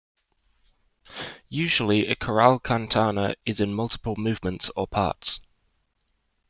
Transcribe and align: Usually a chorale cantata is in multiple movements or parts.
Usually 1.47 2.07
a 2.07 2.15
chorale 2.15 2.57
cantata 2.57 3.35
is 3.45 3.61
in 3.61 3.71
multiple 3.75 4.15
movements 4.15 4.71
or 4.75 4.87
parts. 4.87 5.41